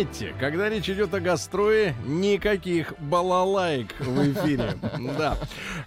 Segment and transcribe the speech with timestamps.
[0.00, 4.78] Заметьте, когда речь идет о гастрое, никаких балалайк в эфире.
[5.18, 5.36] Да.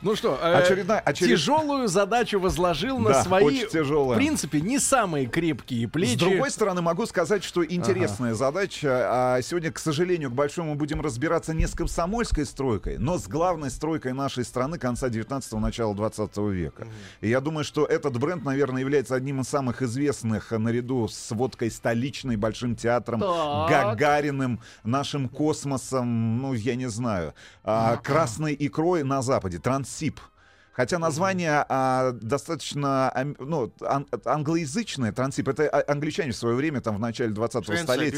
[0.04, 4.14] Ну что, э, Очередная- очеред- тяжелую задачу возложил на Да, свои, очень тяжелая.
[4.14, 6.16] в принципе, не самые крепкие плечи.
[6.16, 9.08] С другой стороны, могу сказать, что интересная задача.
[9.10, 13.72] А сегодня, к сожалению, к большому будем разбираться не с комсомольской стройкой, но с главной
[13.72, 16.86] стройкой нашей страны конца 19-го, начала 20 века.
[17.22, 21.72] И я думаю, что этот бренд, наверное, является одним из самых известных наряду с водкой
[21.72, 23.70] столичной, Большим театром, Так.
[23.70, 27.34] Гагариным, нашим космосом, ну, я не знаю,
[27.64, 29.60] а, красной икрой на Западе,
[29.94, 30.20] Транссиб.
[30.76, 36.96] Хотя название а, достаточно ну, ан- англоязычное, Трансип, это а- англичане в свое время, там
[36.96, 38.18] в начале 20-го столетия,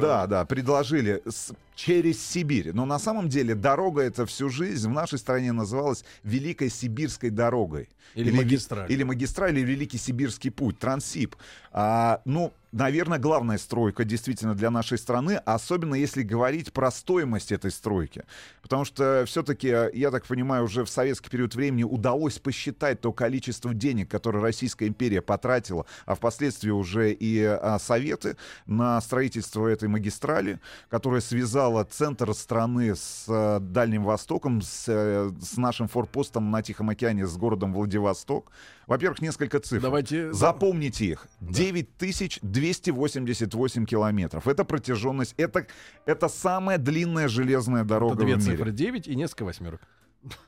[0.00, 2.72] да, да, предложили с- через Сибирь.
[2.72, 7.88] Но на самом деле дорога эта всю жизнь в нашей стране называлась Великой Сибирской дорогой.
[8.14, 8.90] Или ви- магистраль.
[8.90, 11.36] Или магистраль, или Великий Сибирский путь, Транссиб.
[11.70, 17.70] А, ну, наверное, главная стройка действительно для нашей страны, особенно если говорить про стоимость этой
[17.70, 18.24] стройки.
[18.62, 23.74] Потому что все-таки, я так понимаю, уже в советский период времени удалось посчитать то количество
[23.74, 30.58] денег, которое Российская империя потратила, а впоследствии уже и а, Советы на строительство этой магистрали,
[30.88, 36.88] которая связала центр страны с э, Дальним Востоком, с, э, с нашим форпостом на Тихом
[36.90, 38.50] океане, с городом Владивосток.
[38.86, 39.82] Во-первых, несколько цифр.
[39.82, 41.26] Давайте- Запомните их.
[41.40, 44.46] 9288 километров.
[44.48, 45.34] Это протяженность.
[45.36, 45.66] Это,
[46.06, 48.50] это самая длинная железная Это дорога две в мире.
[48.56, 49.80] цифры, 9 и несколько восьмерок.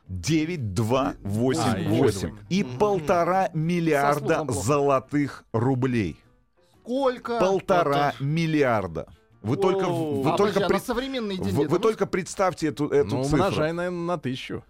[0.08, 2.30] 9288.
[2.30, 6.16] А, и полтора миллиарда золотых рублей.
[6.82, 7.38] Сколько?
[7.38, 9.06] Полтора миллиарда.
[9.42, 12.88] Вы только, вы А, только, а на современные деньги вы, вы ну, только представьте эту,
[12.88, 13.38] эту Ну, цифру.
[13.38, 14.62] умножай, наверное, на тысячу.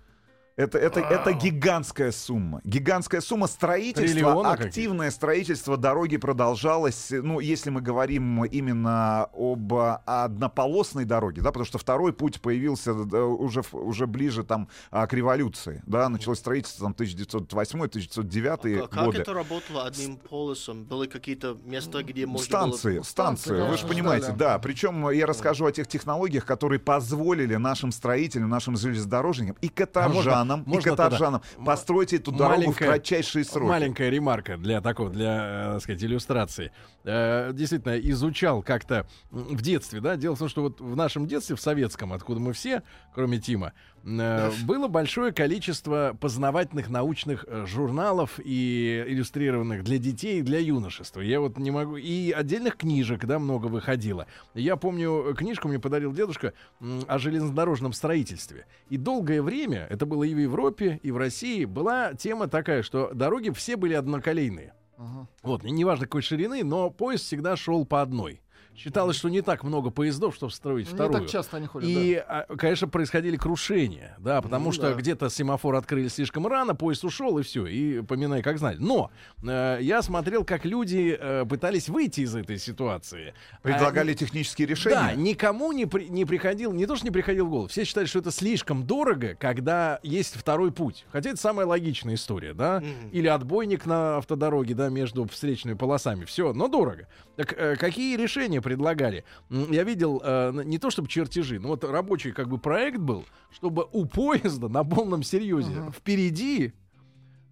[0.60, 2.60] Это, это, это гигантская сумма.
[2.65, 10.03] Гигантская сумма строительства, Триллиона активное строительство дороги продолжалось, ну, если мы говорим именно об а,
[10.04, 15.15] однополосной дороге, да, потому что второй путь появился да, уже, уже ближе там а, к
[15.15, 19.19] революции, да, началось строительство там 1908-1909 А как годы.
[19.19, 20.84] это работало одним полосом?
[20.84, 23.03] Были какие-то места, где можно Станции, было...
[23.03, 24.59] станции, вы же понимаете, да.
[24.59, 30.69] Причем я расскажу о тех технологиях, которые позволили нашим строителям, нашим железнодорожникам и каторжанам, и
[30.69, 31.65] можно каторжанам тогда?
[31.65, 33.69] построить эту дорогу в Маленькая- кратчайшие сроки.
[33.69, 36.72] Маленькая ремарка для такого, для, э, так сказать, иллюстрации.
[37.05, 40.16] Э, действительно, изучал как-то в детстве, да.
[40.16, 42.83] Дело в том, что вот в нашем детстве, в советском, откуда мы все,
[43.15, 43.72] кроме Тима,
[44.05, 51.21] э, было большое количество познавательных научных э, журналов и иллюстрированных для детей и для юношества.
[51.21, 51.97] Я вот не могу...
[51.97, 54.27] И отдельных книжек, да, много выходило.
[54.55, 58.66] Я помню, э, книжку мне подарил дедушка о железнодорожном строительстве.
[58.88, 63.11] И долгое время, это было и в Европе, и в России, была тема такая, что
[63.15, 64.75] дороги все были одноколейные.
[64.97, 65.27] Ага.
[65.43, 68.41] Вот, неважно какой ширины, но поезд всегда шел по одной.
[68.76, 71.20] Считалось, что не так много поездов, чтобы строить Не вторую.
[71.20, 74.94] так часто они ходят, И, а, конечно, происходили крушения, да, потому Ну что да.
[74.94, 78.78] где-то семафор открыли слишком рано, поезд ушел, и все, и поминай, как знали.
[78.81, 79.10] Но
[79.42, 83.34] э, я смотрел, как люди э, пытались выйти из этой ситуации.
[83.62, 85.14] Предлагали А, технические да, решения.
[85.16, 88.20] никому не, при- не приходил, не то, что не приходил в голову, все считали, что
[88.20, 91.04] это слишком дорого, когда есть второй путь.
[91.12, 92.82] Хотя это самая логичная история, да?
[93.12, 96.25] Или отбойник на автодороге, да, между встречными полосами.
[96.25, 97.06] Все, но дорого.
[97.37, 99.25] Так э, какие решения предлагали?
[99.50, 103.25] М, Я видел э, не то чтобы чертежи, но вот рабочий как бы проект был,
[103.53, 106.72] чтобы у поезда на полном серьезе впереди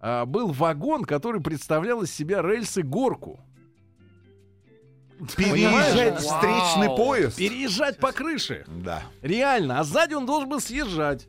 [0.01, 3.39] а, был вагон, который представлял из себя рельсы-горку.
[5.35, 6.19] Переезжать Вау.
[6.21, 7.37] встречный поезд.
[7.37, 8.63] Переезжать по крыше.
[8.67, 9.03] Да.
[9.21, 9.79] Реально.
[9.79, 11.27] А сзади он должен был съезжать.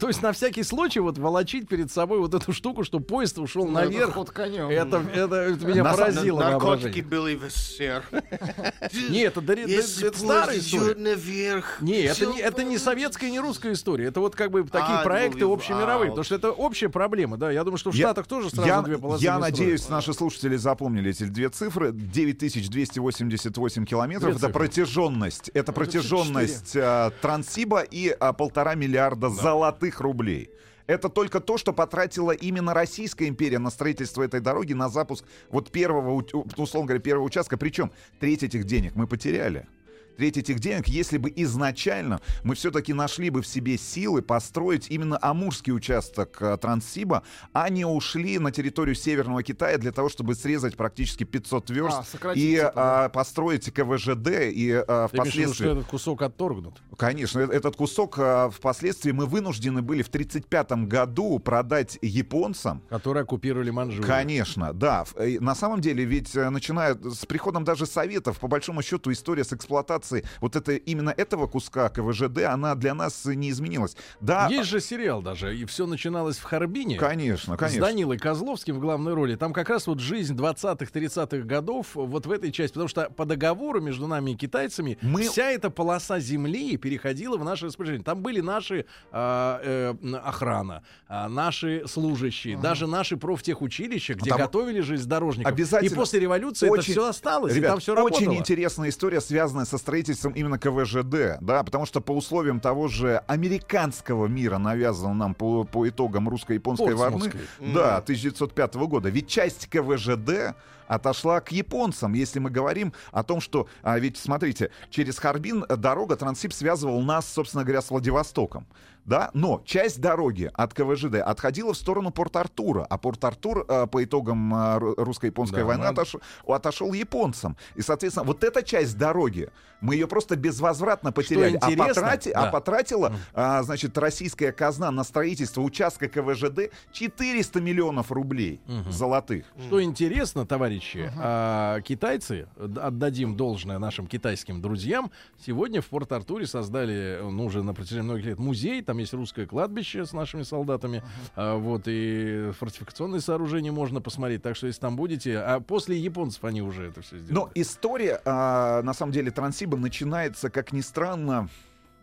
[0.00, 3.66] То есть на всякий случай вот волочить перед собой вот эту штуку, чтобы поезд ушел
[3.66, 4.14] Ну, это наверх.
[4.14, 4.68] ход конем.
[4.70, 7.04] Это, это, это меня На поразило Наркотики воображение.
[7.04, 8.02] были в СССР.
[9.10, 10.94] Нет, это, это старая история.
[10.94, 11.82] наверх...
[11.82, 14.06] Не, это не, это не советская, не русская история.
[14.06, 16.06] Это вот как бы такие А, проекты ну, общемировые.
[16.08, 17.50] а, Потому что это общая проблема, да.
[17.50, 20.56] Я думаю, что в Я- Штатах тоже сразу Я, две полосы я надеюсь, наши слушатели
[20.56, 21.92] запомнили эти две цифры.
[21.92, 24.22] 9288 километров.
[24.22, 24.52] Две это цифры.
[24.52, 25.48] протяженность.
[25.50, 30.50] Это протяженность а, Транссиба и а, полтора миллиарда золотых рублей.
[30.86, 35.70] Это только то, что потратила именно Российская империя на строительство этой дороги, на запуск вот
[35.70, 36.22] первого,
[36.56, 37.56] условно говоря, первого участка.
[37.56, 39.66] Причем треть этих денег мы потеряли.
[40.16, 45.18] Треть этих денег, если бы изначально мы все-таки нашли бы в себе силы построить именно
[45.20, 47.22] амурский участок э, Транссиба,
[47.52, 52.04] а не ушли на территорию Северного Китая для того, чтобы срезать практически 500 верст А,
[52.04, 53.04] сократить и это, да.
[53.04, 55.70] а, построить КВЖД и а, Ты впоследствии...
[55.72, 56.80] этот кусок отторгнут?
[56.96, 63.22] Конечно, э- этот кусок а, впоследствии мы вынуждены были в 1935 году продать японцам, Которые
[63.22, 64.06] оккупировали Манчжурию.
[64.06, 65.04] Конечно, да.
[65.40, 70.01] На самом деле, ведь начиная с приходом даже Советов, по большому счету, история с эксплуатацией
[70.40, 73.96] вот это, именно этого куска КВЖД, она для нас не изменилась.
[74.20, 76.96] Да, Есть же сериал даже, и все начиналось в Харбине.
[76.98, 77.86] конечно, С конечно.
[77.86, 79.36] Данилой Козловским в главной роли.
[79.36, 82.72] Там как раз вот жизнь 20-30-х годов вот в этой части.
[82.74, 87.44] Потому что по договору между нами и китайцами Мы- вся эта полоса земли переходила в
[87.44, 88.04] наше распоряжение.
[88.04, 94.80] Там были наши э, м, охрана, а, наши служащие, даже наши профтехучилища, где Там готовили
[94.80, 95.52] железнодорожников.
[95.52, 98.18] обязательно И после революции это очень- все осталось, и Ребят, там все работало.
[98.18, 103.22] очень интересная история, связанная со строительством именно КВЖД, да, потому что по условиям того же
[103.26, 107.30] американского мира, навязанного нам по, по итогам русско-японской войны,
[107.60, 110.56] да, 1905 года, ведь часть КВЖД
[110.86, 115.76] отошла к японцам, если мы говорим о том, что, а, ведь смотрите, через Харбин э,
[115.76, 118.66] дорога Транссиб связывал нас, собственно говоря, с Владивостоком.
[119.04, 124.54] Да, но часть дороги от КВЖД отходила в сторону Порт-Артура, а Порт-Артур э, по итогам
[124.54, 127.56] э, ру- русско-японской Да, войны отош- отошел японцам.
[127.74, 129.50] И, соответственно, вот эта часть дороги
[129.80, 131.56] мы ее просто безвозвратно потеряли.
[131.60, 132.48] А, потрати- да.
[132.48, 139.46] а потратила, а, значит, российская казна на строительство участка КВЖД 400 миллионов рублей золотых.
[139.66, 145.10] Что интересно, товарищи, а, китайцы, отдадим должное нашим китайским друзьям,
[145.44, 150.04] сегодня в Порт-Артуре создали, ну, уже на протяжении многих лет, музей, там есть русское кладбище
[150.06, 151.02] с нашими солдатами,
[151.36, 156.44] а, вот, и фортификационные сооружения можно посмотреть, так что если там будете, а после японцев
[156.44, 157.34] они уже это все сделали.
[157.34, 161.48] Но история, а, на самом деле, Транссиба начинается, как ни странно,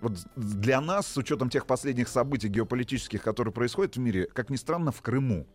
[0.02, 4.56] вот для нас, с учетом тех последних событий геополитических, которые происходят в мире, как ни
[4.56, 5.46] странно, в Крыму.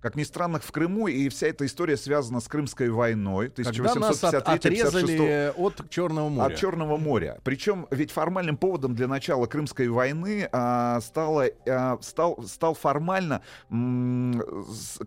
[0.00, 4.22] Как ни странно, в Крыму, и вся эта история связана с Крымской войной Когда нас
[4.22, 6.52] от- 1853-56 отрезали от Черного моря.
[6.54, 7.38] От Черного моря.
[7.42, 14.40] Причем ведь формальным поводом для начала Крымской войны а, стало, а, стал, стал формально м,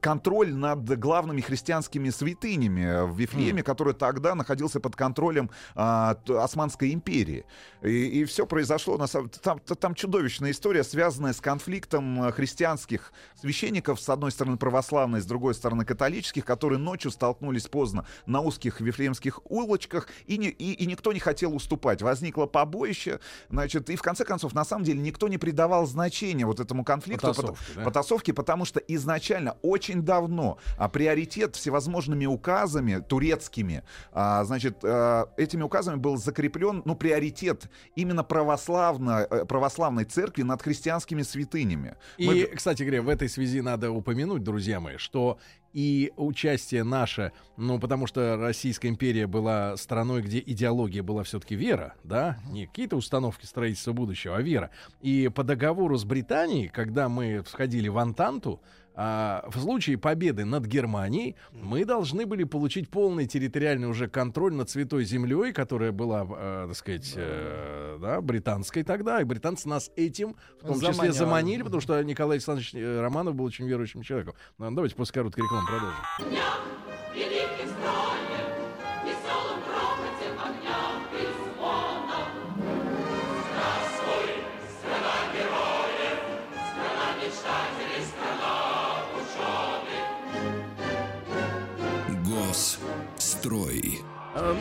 [0.02, 7.46] контроль над главными христианскими святынями в Вифлееме, который тогда находился под контролем а, Османской империи.
[7.82, 14.02] И, все произошло, на самом там, там чудовищная история, связанная с конфликтом а, христианских священников,
[14.02, 14.81] с одной стороны православных,
[15.22, 20.74] с другой стороны католических, которые ночью столкнулись поздно на узких вифлеемских улочках, и, не- и,
[20.74, 22.02] и никто не хотел уступать.
[22.02, 23.20] Возникло побоище,
[23.50, 27.28] значит, и в конце концов, на самом деле, никто не придавал значения вот этому конфликту,
[27.28, 27.84] Потасовке, пот- да?
[27.84, 35.64] потасовке, потому что изначально, очень давно, а, приоритет всевозможными указами турецкими, а, значит, а, этими
[35.64, 41.96] указами был закреплен, ну, приоритет именно православно, э, православной церкви над христианскими святынями.
[42.18, 45.40] И, Мы- кстати говоря, в этой связи надо упомянуть, друзья мои, что
[45.74, 51.96] и участие наше, ну, потому что Российская империя была страной, где идеология была все-таки вера,
[52.04, 54.70] да, не какие-то установки строительства будущего, а вера.
[55.02, 58.62] И по договору с Британией, когда мы входили в Антанту,
[58.94, 64.70] а, в случае победы над Германией мы должны были получить полный территориальный уже контроль над
[64.70, 70.36] Святой Землей, которая была, э, так сказать, э, да, британской тогда, и британцы нас этим
[70.62, 71.18] в том числе Заманивали.
[71.18, 74.36] заманили, потому что Николай Александрович э, Романов был очень верующим человеком.
[74.58, 76.81] Ну, давайте после короткой рекламы продолжим.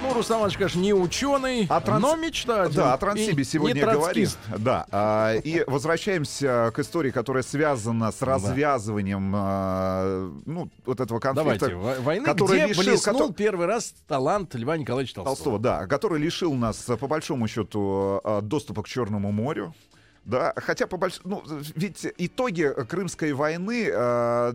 [0.03, 2.75] Ну, Руслан Иванович, конечно, не ученый, О транс- но мечтатель.
[2.77, 4.29] Да, о Транссибе сегодня не говорим.
[4.59, 4.87] Да.
[4.91, 11.67] а, и возвращаемся к истории, которая связана с развязыванием а, ну, вот этого конфликта.
[11.69, 15.37] Давайте, во- войны, который где лишил- блеснул кото- первый раз талант Льва Николаевича Толстого.
[15.37, 19.75] Толстого, да, который лишил нас, по большому счету, э, доступа к Черному морю.
[20.27, 21.21] Да, хотя по больш...
[21.25, 21.43] ну,
[21.75, 24.53] ведь итоги Крымской войны, э,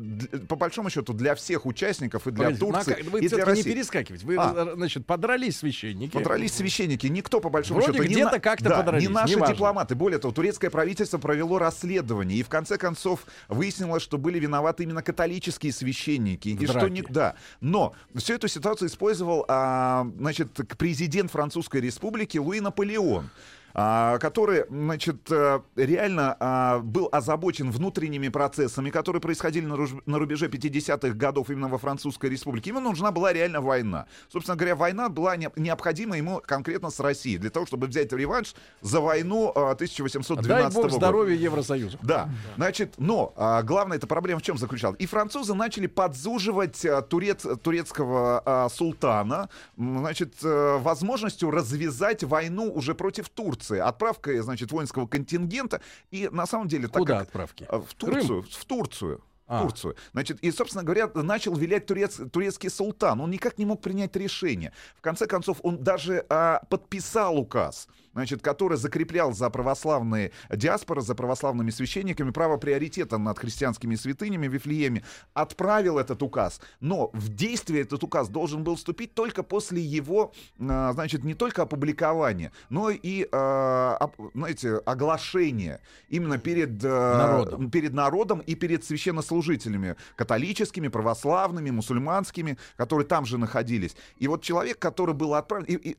[0.47, 3.21] по большому счету, для всех участников и для Погодите, ну, а Турции, как- вы и
[3.21, 3.71] для всё-таки не России.
[3.73, 4.25] перескакивайте.
[4.25, 4.53] Вы, А.
[4.55, 6.11] э, значит, подрались священники.
[6.13, 9.53] Подрались священники, никто по большому Вроде счету где-то на- как-то да, подрались, не наши неважно.
[9.55, 9.95] дипломаты.
[9.95, 15.01] Более того, турецкое правительство провело расследование и в конце концов выяснилось, что были виноваты именно
[15.01, 17.35] католические священники и В что не да.
[17.59, 23.29] Но всю эту ситуацию использовал, а, значит, президент Французской Республики Луи Наполеон.
[23.77, 31.09] А, который, значит, э, реально а, был озабочен внутренними процессами, которые происходили на, рубеже 50-х
[31.09, 32.69] годов именно во Французской республике.
[32.69, 34.05] Ему нужна была реально война.
[34.31, 38.55] Собственно говоря, война была не- необходима ему конкретно с Россией, для того, чтобы взять реванш
[38.79, 40.95] за войну а, 1812 Дай бог года.
[40.95, 41.99] здоровья Евросоюзу.
[42.01, 44.97] Да, значит, но а, главная эта проблема в чем заключалась?
[45.01, 52.95] И французы начали подзуживать а, турец, турецкого а, султана, значит, э, возможностью развязать войну уже
[52.95, 55.81] против Турции, отправкой, значит, воинского контингента.
[56.11, 56.87] И на самом деле...
[56.87, 57.65] так Куда как- отправки?
[57.69, 58.43] а, В Турцию.
[58.43, 59.23] В Турцию.
[59.47, 59.61] А.
[59.61, 59.95] Турцию.
[60.11, 63.21] Значит, и, собственно говоря, начал вилять турец, турецкий султан.
[63.21, 64.73] Он никак не мог принять решение.
[64.97, 71.15] В конце концов, он даже а, подписал указ, значит, который закреплял за православные диаспоры, за
[71.15, 75.03] православными священниками право приоритета над христианскими святынями Вифлееме.
[75.33, 76.61] Отправил этот указ.
[76.79, 81.63] Но в действие этот указ должен был вступить только после его, а, значит, не только
[81.63, 87.69] опубликования, но и, а, знаете, оглашения именно перед а, Народом.
[87.69, 93.95] перед народом и перед священнослужителями католическими, православными, мусульманскими, которые там же находились.
[94.17, 95.95] И вот человек, который был отправлен, и, и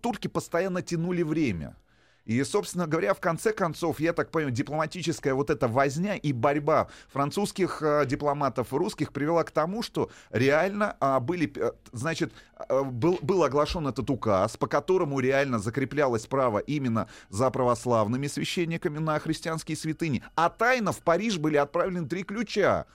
[0.00, 1.51] турки постоянно тянули время.
[2.24, 6.88] И, собственно говоря, в конце концов, я так понимаю, дипломатическая вот эта возня и борьба
[7.08, 12.32] французских э, дипломатов и русских привела к тому, что реально а, были, э, значит,
[12.68, 18.98] э, был, был оглашен этот указ, по которому реально закреплялось право именно за православными священниками
[18.98, 20.22] на христианские святыни.
[20.36, 22.86] А тайно в Париж были отправлены три ключа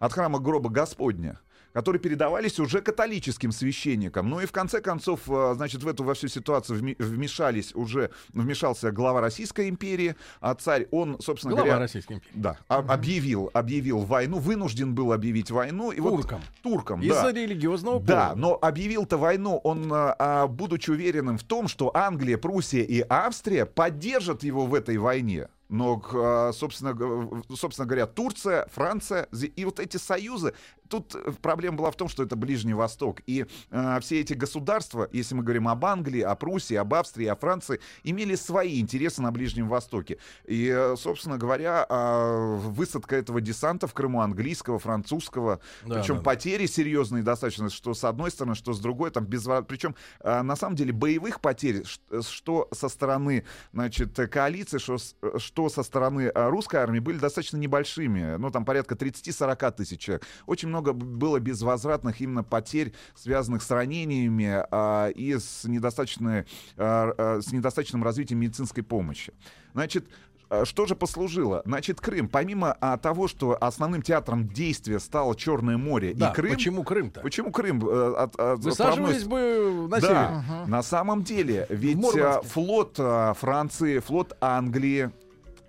[0.00, 1.38] от храма гроба Господня
[1.76, 4.30] которые передавались уже католическим священникам.
[4.30, 8.90] Ну и в конце концов, э, значит, в эту во всю ситуацию вмешались уже, вмешался
[8.92, 12.32] глава Российской империи, а царь, он, собственно Глава говоря, Российской империи.
[12.32, 15.90] да, а- объявил, объявил войну, вынужден был объявить войну.
[15.90, 16.40] И вот- Туркам.
[16.62, 17.32] туркам, Из-за да.
[17.32, 18.40] религиозного Да, повода.
[18.40, 23.66] но объявил-то войну он, а, а, будучи уверенным в том, что Англия, Пруссия и Австрия
[23.66, 25.48] поддержат его в этой войне.
[25.68, 29.24] Но, а, собственно, собственно говоря, Турция, Франция
[29.56, 30.54] и вот эти союзы,
[30.88, 33.20] тут э, проблема была в том, что это Ближний Восток.
[33.26, 37.36] И а, все эти государства, если мы говорим об Англии, о Пруссии, об Австрии, о
[37.36, 40.18] Франции, имели свои интересы на Ближнем Востоке.
[40.46, 46.22] И, э, собственно говоря, а, высадка этого десанта в Крыму английского, французского, Да, причем да,
[46.22, 50.76] потери серьезные достаточно, что с одной стороны, что с другой, там без причем на самом
[50.76, 51.84] деле боевых потерь,
[52.20, 54.98] что со стороны, значит, коалиции, что,
[55.38, 60.26] что со стороны а, русской армии были достаточно небольшими, ну там порядка 30-40 тысяч человек.
[60.46, 67.40] Очень много было безвозвратных именно потерь, связанных с ранениями а, и с недостаточной, а, а,
[67.40, 69.32] с недостаточным развитием медицинской помощи.
[69.72, 70.06] Значит,
[70.50, 71.62] а, что же послужило?
[71.64, 76.52] Значит, Крым, помимо а, того, что основным театром действия стало Черное море Да, и Крым,
[76.52, 77.20] почему Крым-то?
[77.20, 77.86] Почему Крым?
[77.88, 80.14] э, от- от- Высаживались бы на север.
[80.14, 85.10] Да, на самом деле, ведь а, флот а, Франции, флот Англии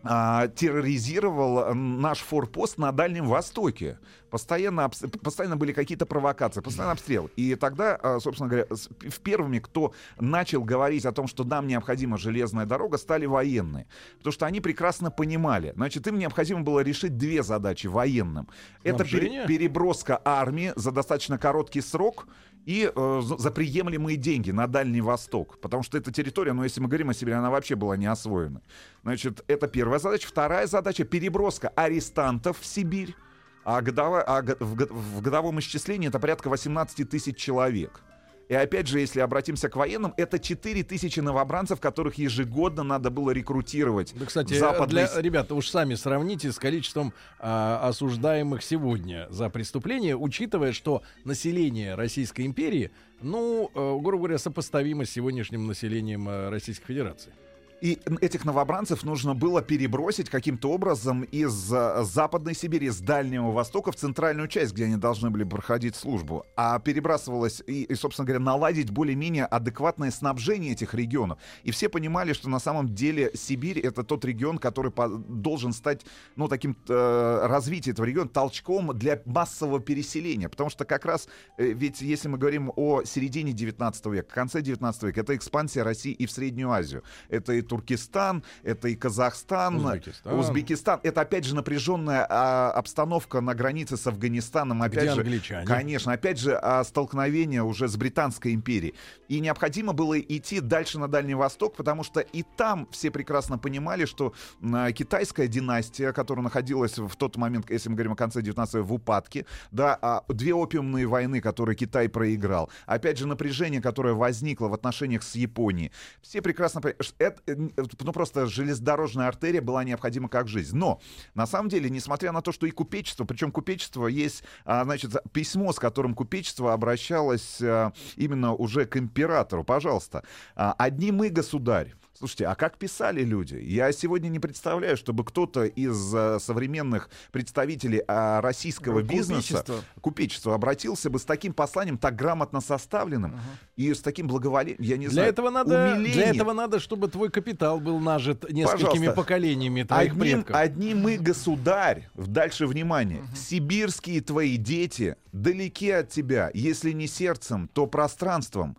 [0.09, 3.99] а, терроризировал м, наш форпост на Дальнем Востоке.
[4.29, 7.29] Постоянно, обс- постоянно были какие-то провокации, постоянно обстрел.
[7.37, 12.17] И тогда, а, собственно говоря, в первыми, кто начал говорить о том, что нам необходима
[12.17, 13.87] железная дорога, стали военные.
[14.17, 15.71] Потому что они прекрасно понимали.
[15.75, 18.47] Значит, им необходимо было решить две задачи военным.
[18.83, 22.27] Это пере- переброска армии за достаточно короткий срок
[22.67, 25.57] и э, за приемлемые деньги на Дальний Восток.
[25.61, 28.61] Потому что эта территория, ну, если мы говорим о Сибири, она вообще была не освоена.
[29.03, 30.27] Значит, это первая задача.
[30.27, 33.15] Вторая задача— переброска арестантов в Сибирь.
[33.63, 38.03] А, годово- а в, в годовом исчислении это порядка 18 тысяч человек.
[38.49, 43.31] И опять же, если обратимся к военным, это 4 тысячи новобранцев, которых ежегодно надо было
[43.31, 44.13] рекрутировать.
[44.15, 50.15] Да, кстати, западной для, ребята, уж сами сравните с количеством а, осуждаемых сегодня за преступления,
[50.15, 56.85] учитывая, что население Российской империи, ну, э, грубо говоря, сопоставимо с сегодняшним населением э, Российской
[56.87, 57.33] Федерации.
[57.79, 63.91] И этих новобранцев нужно было перебросить каким-то образом из э, Западной Сибири, с Дальнего Востока
[63.91, 66.43] в центральную часть, где они должны были проходить службу.
[66.55, 71.37] А перебрасывалось и, и, собственно говоря, наладить более-менее адекватное снабжение этих регионов.
[71.63, 76.03] И все понимали, что на самом деле Сибирь— это тот регион, который по- должен стать,
[76.35, 80.49] ну, таким э, развитием этого региона толчком для массового переселения.
[80.49, 81.27] Потому что как раз,
[81.59, 86.11] э, ведь если мы говорим о середине 19 века, конце 19 века, это экспансия России
[86.11, 87.03] и в Среднюю Азию.
[87.29, 90.39] Это и Туркестан, это и Казахстан, Узбекистан.
[90.39, 90.99] Узбекистан.
[91.03, 94.81] Это опять же напряженная а, обстановка на границе с Афганистаном.
[94.81, 95.67] Опять Где же, англичане.
[95.67, 98.95] Конечно, опять же, а, столкновение уже с Британской империей.
[99.27, 104.05] И необходимо было идти дальше на Дальний Восток, потому что и там все прекрасно понимали,
[104.05, 108.75] что м, китайская династия, которая находилась в тот момент, если мы говорим о конце 19
[108.75, 114.13] века, в упадке, да, а две опиумные войны, которые Китай проиграл, опять же, напряжение, которое
[114.13, 115.91] возникло в отношениях с Японией.
[116.21, 120.77] Все прекрасно понимали, что это, ну просто железнодорожная артерия была необходима как жизнь.
[120.77, 121.01] Но
[121.33, 125.73] на самом деле, несмотря на то, что и купечество, причем купечество есть, а, значит, письмо,
[125.73, 129.63] с которым купечество обращалось а, именно уже к императору.
[129.63, 130.23] Пожалуйста,
[130.55, 131.93] а, одни мы, государь.
[132.17, 133.55] Слушайте, а как писали люди?
[133.61, 139.63] Я сегодня не представляю, чтобы кто-то из а, современных представителей а, российского бизнеса,
[140.01, 143.39] купечества, обратился бы с таким посланием, так грамотно составленным
[143.75, 147.29] и с таким благоволением, я не Для знаю, этого надо, для этого надо, чтобы твой
[147.29, 149.11] капитал был нажит несколькими Пожалуйста.
[149.13, 150.55] поколениями твоих Одним, предков.
[150.55, 152.09] одни мы государь.
[152.15, 153.27] Дальше внимание.
[153.35, 158.75] Сибирские твои дети далеки от тебя, если не сердцем, то пространством.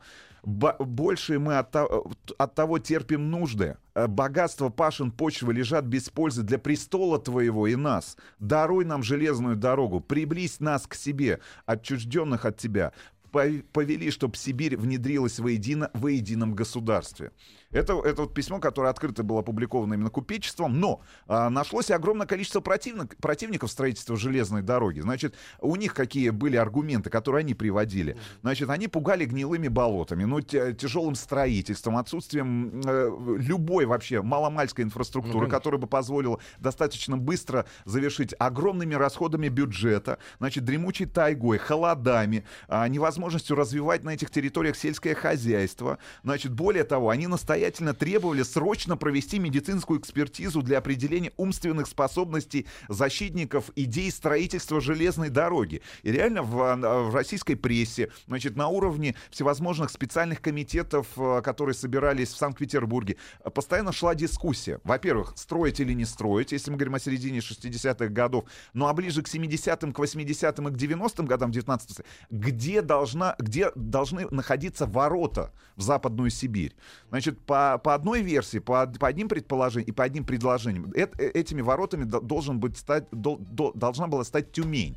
[0.49, 3.77] Больше мы от, от того терпим нужды.
[3.95, 8.17] Э, Богатства пашин почвы лежат без пользы для престола твоего и нас.
[8.39, 12.93] Даруй нам железную дорогу, приблизь нас к себе, отчужденных от тебя.
[13.31, 17.33] Пов- Повели, чтобы Сибирь внедрилась воедино, в едином государстве.
[17.71, 22.27] Это, это вот письмо, которое открыто было опубликовано именно купечеством, но а, нашлось и огромное
[22.27, 25.01] количество противник- противников строительства железной дороги.
[25.01, 28.17] Значит, у них какие были аргументы, которые они приводили?
[28.41, 35.59] Значит, они пугали гнилыми болотами, ну, тяжелым строительством, отсутствием э, любой вообще маломальской инфраструктуры, конечно.
[35.59, 43.57] которая бы позволила достаточно быстро завершить огромными расходами бюджета, значит, дремучей тайгой, холодами, а, невозможностью
[43.57, 45.99] развивать на этих территориях сельское хозяйство.
[46.23, 47.27] Значит, более того, они
[47.59, 55.83] настоятельно требовали срочно провести медицинскую экспертизу для определения умственных способностей защитников идей строительства железной дороги.
[56.05, 61.75] И реально в, а, в российской прессе, значит, на уровне всевозможных специальных комитетов, а, которые
[61.75, 64.81] собирались в Санкт-Петербурге, а, постоянно шла дискуссия.
[64.85, 69.23] Во-первых, строить или не строить, если мы говорим о середине 60-х годов, ну а ближе
[69.23, 75.53] к 70-м, к 80-м и к 90-м годам 19 где, должна, где должны находиться ворота
[75.75, 76.77] в Западную Сибирь?
[77.09, 81.31] Значит, по, по одной версии, по, по одним предположениям и по одним предложениям, эт- э-
[81.31, 84.97] этими воротами до- должен быть стать, дол- до- должна была стать Тюмень.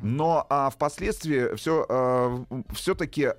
[0.00, 1.86] Но а, впоследствии все,
[2.74, 3.32] все-таки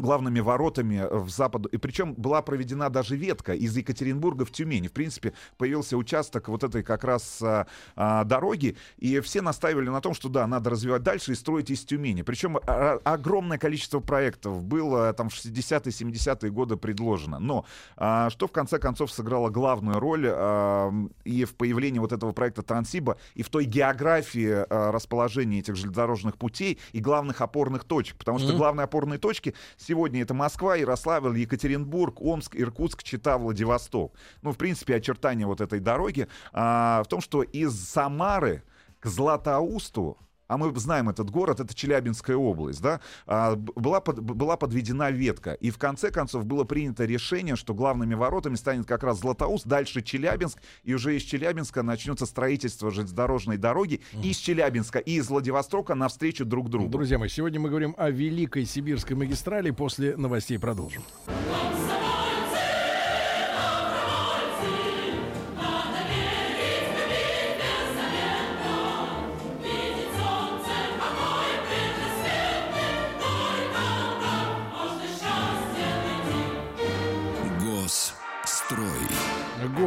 [0.00, 1.68] главными воротами в западу.
[1.68, 4.88] И причем была проведена даже ветка из Екатеринбурга в Тюмень.
[4.88, 10.00] В принципе, появился участок вот этой как раз а, а, дороги, и все настаивали на
[10.00, 12.22] том, что да, надо развивать дальше и строить из Тюмени.
[12.22, 17.38] Причем а, огромное количество проектов было там в 60-е, 70-е годы предложено.
[17.38, 17.64] Но
[17.96, 20.92] а, что в конце концов сыграло главную роль а,
[21.24, 26.36] и в появлении вот этого проекта Трансиба, и в той географии а, расположения этих железнодорожных
[26.36, 28.16] путей и главных опорных точек.
[28.16, 28.56] Потому что Мгм.
[28.58, 29.54] главные опорные точки
[29.90, 34.14] сегодня это Москва, Ярославль, Екатеринбург, Омск, Иркутск, Чита, Владивосток.
[34.40, 38.62] Ну, в принципе, очертания вот этой дороги а, в том, что из Самары
[39.00, 40.16] к Златоусту
[40.50, 45.52] а мы знаем этот город, это Челябинская область, да, а, была, под- была подведена ветка.
[45.52, 50.02] И в конце концов было принято решение, что главными воротами станет как раз Златоуст, дальше
[50.02, 56.44] Челябинск, и уже из Челябинска начнется строительство железнодорожной дороги из Челябинска и из Владивостока навстречу
[56.44, 56.88] друг другу.
[56.88, 59.70] Друзья мои, сегодня мы говорим о Великой Сибирской магистрали.
[59.70, 61.04] После новостей продолжим.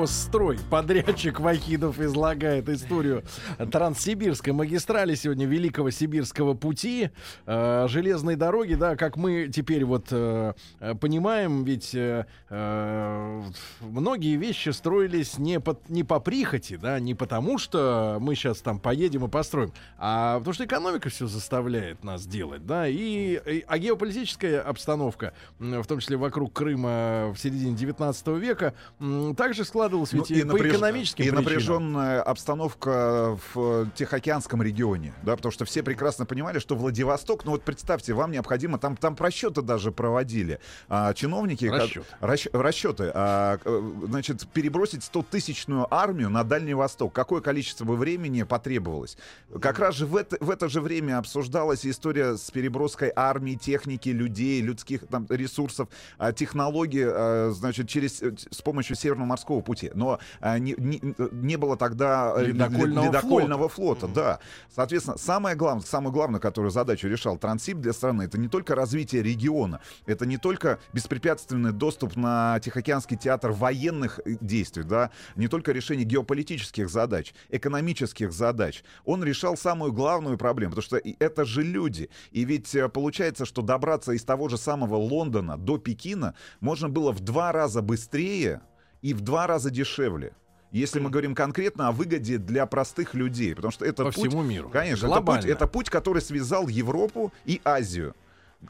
[0.04, 0.60] Госстрой.
[0.70, 3.24] Подрядчик Вахидов излагает историю
[3.72, 7.12] Транссибирской магистрали сегодня Великого Сибирского пути,
[7.46, 10.54] э, железной дороги, да, как мы теперь вот э,
[11.00, 13.44] понимаем, ведь э, э,
[13.80, 18.80] многие вещи строились не по, не по прихоти, да, не потому что мы сейчас там
[18.80, 23.78] поедем и построим, а потому что экономика все заставляет нас делать, да, и, и- а
[23.78, 28.74] геополитическая обстановка, в том числе вокруг Крыма в середине 19 века,
[29.38, 29.64] также
[29.94, 31.44] складывалась ведь Ну, и по напряж- экономическим и причинам.
[31.44, 37.64] напряженная обстановка в Тихоокеанском регионе, да, потому что все прекрасно понимали, что Владивосток, ну вот
[37.64, 41.70] представьте, вам необходимо, там, там просчеты даже проводили, а, чиновники...
[41.70, 42.06] ка- Расчеты.
[42.22, 43.60] расч- расчеты, а,
[44.08, 49.18] значит, перебросить 100-тысячную армию на Дальний Восток, какое количество бы времени потребовалось?
[49.62, 54.10] Как раз же в это, в это же время обсуждалась история с переброской армии, техники,
[54.10, 59.98] людей, людских там, ресурсов, а, технологий, а, значит, через, с помощью Северного морского пути.
[59.98, 64.40] Но а, не, не- не было тогда э, Ледокольного ледокольного флота, да.
[64.74, 69.24] Соответственно, самое главное, самую главную, которую задачу решал Трансип для страны, это не только развитие
[69.24, 75.72] региона, это не только беспрепятственный доступ на Тихоокеанский театр военных э, действий, да, не только
[75.72, 78.84] решение геополитических задач, экономических задач.
[79.06, 82.10] Он решал самую главную проблему, потому что это же люди.
[82.32, 87.12] И ведь э, получается, что добраться из того же самого Лондона до Пекина можно было
[87.12, 88.62] в два раза быстрее
[89.04, 90.34] и в два раза дешевле.
[90.72, 94.42] Если мы говорим конкретно о выгоде для простых людей, потому что это По путь, всему
[94.42, 94.70] миру.
[94.70, 98.16] Конечно, это путь, это путь, который связал Европу и Азию.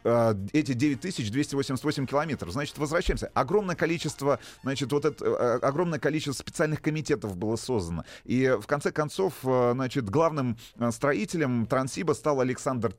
[0.04, 2.52] А, Эти 9288 километров.
[2.52, 3.32] Значит, возвращаемся.
[3.34, 8.06] Огромное количество, значит, вот это, э, огромное количество специальных комитетов было создано.
[8.24, 10.58] И в конце концов, э, значит, главным
[10.92, 12.94] строителем Трансиба стал Александр.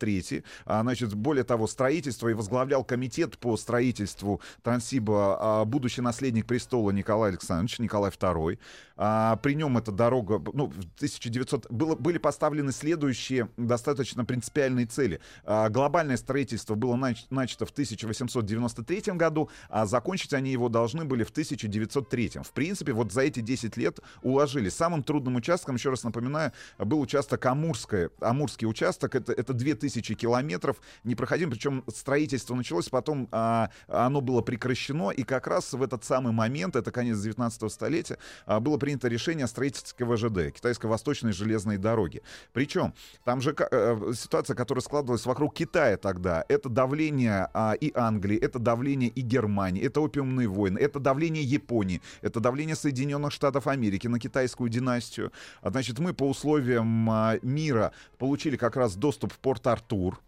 [0.66, 6.90] А, Значит, более того, строительство и возглавлял комитет по строительству Трансиба а, будущий наследник престола
[6.90, 8.59] Николай Александрович, Николай II.
[8.96, 15.20] А, При нем эта дорога, ну, в 1900 было, были поставлены следующие достаточно принципиальные цели.
[15.44, 21.25] А, Глобальное строительство было нач- начато в 1893 году, а закончить они его должны были
[21.25, 22.42] в 1903.
[22.42, 24.68] В принципе, вот за эти 10 лет уложили.
[24.68, 28.11] Самым трудным участком, еще раз напоминаю, был участок Амурское.
[28.20, 35.11] Амурский участок, это, это 2000 километров непроходим, причем строительство началось, потом а, оно было прекращено,
[35.11, 39.44] и как раз в этот самый момент, это конец 19 столетия, а, было принято решение
[39.44, 42.23] о строительстве КВЖД, Китайско-Восточной железной дороги.
[42.53, 42.92] Причем
[43.25, 48.59] там же э, ситуация, которая складывалась вокруг Китая тогда, это давление а, и Англии, это
[48.59, 54.19] давление и Германии, это опиумные войны, это давление Японии, это давление Соединенных Штатов Америки на
[54.19, 55.33] китайскую династию.
[55.63, 60.21] А, Значит, мы по условиям а, мира получили как раз доступ в Порт-Артур.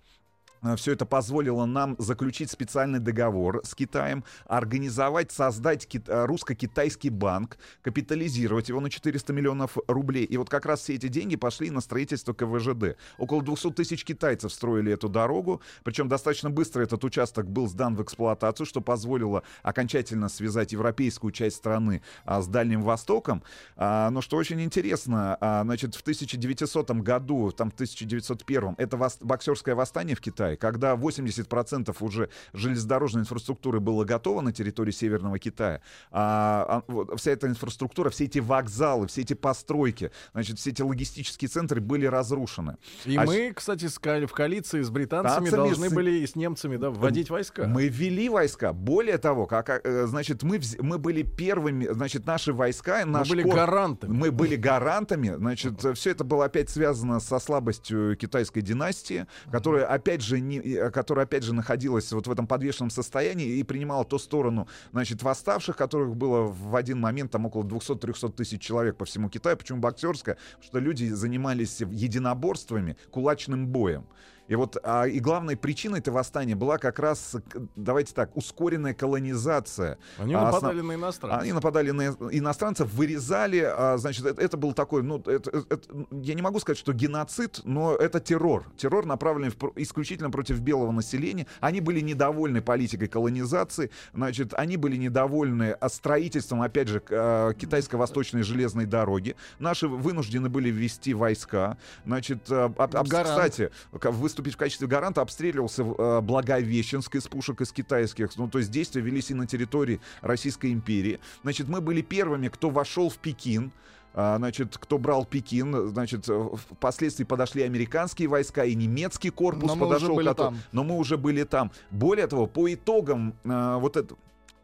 [0.76, 7.58] Все это позволило нам заключить специальный договор с Китаем, организовать, создать ки- э, русско-китайский банк,
[7.82, 10.24] капитализировать его на 400 миллионов рублей.
[10.24, 12.96] И вот как раз все эти деньги пошли на строительство КВЖД.
[13.18, 18.02] Около 200 тысяч китайцев строили эту дорогу, причем достаточно быстро этот участок был сдан в
[18.02, 23.42] эксплуатацию, что позволило окончательно связать европейскую часть страны а, с Дальним Востоком.
[23.76, 29.18] А, но что очень интересно, а, значит, в 1900 году, там в 1901, это вос-
[29.20, 35.80] боксерское восстание в Китае, когда 80% уже железнодорожной инфраструктуры было готово на территории Северного Китая,
[36.12, 40.82] а, а, вот вся эта инфраструктура, все эти вокзалы, все эти постройки, значит, все эти
[40.82, 42.76] логистические центры были разрушены.
[43.04, 46.26] И А мы, кстати, с ко- в коалиции с британцами Танцами должны с- были и
[46.26, 47.66] с немцами да, вводить войска.
[47.66, 48.72] Мы ввели войска.
[48.72, 53.28] Более того, как, э, значит, мы, вз- мы были первыми, значит, наши войска, Мы наш
[53.30, 54.12] были корпус- гарантами.
[54.12, 55.34] Мы были гарантами.
[55.36, 60.90] Значит, все это было опять связано со слабостью китайской династии, которая опять же, не, э,
[60.90, 65.76] которая опять же находилась вот в этом подвешенном состоянии и принимала ту сторону, значит, восставших,
[65.76, 69.56] которых было в один момент там около 200-300 тысяч человек по всему Китаю.
[69.56, 70.36] Почему боксерская?
[70.52, 74.06] Потому что люди занимались единоборствами, кулачным боем.
[74.48, 77.34] И вот а, и главной причиной этого восстания была как раз,
[77.74, 79.98] давайте так, ускоренная колонизация.
[80.18, 81.42] Они А, нападали основ- на иностранцев.
[81.42, 86.06] они нападали на иностранцев, вырезали, а, значит, это, это был такой, ну, это- это- это-
[86.12, 88.64] я не могу сказать, что геноцид, но это террор.
[88.76, 91.46] Террор, направленный в исключительно против белого населения.
[91.60, 98.42] Они были недовольны политикой колонизации, значит, они были недовольны а, строительством, опять же, а, китайско-восточной
[98.42, 99.34] железной дороги.
[99.58, 101.76] Наши вынуждены были ввести войска.
[102.04, 103.28] Значит, а, об- об- Гарант.
[103.30, 108.36] кстати, к- выступить в качестве гаранта обстреливался э, Благовещенск из пушек из китайских.
[108.36, 111.20] Ну, то есть действия велись и на территории Российской империи.
[111.42, 113.72] Значит, мы были первыми, кто вошел в Пекин.
[114.12, 119.76] А, Значит, кто брал Пекин, значит, э, впоследствии подошли американские войска и немецкий корпус Но
[119.76, 120.58] мы подошел, были кото- там.
[120.72, 121.70] но мы уже были там.
[121.90, 124.14] Более того, по итогам э, вот это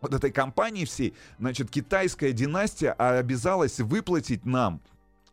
[0.02, 4.80] вот этой кампании всей, значит, китайская династия обязалась выплатить нам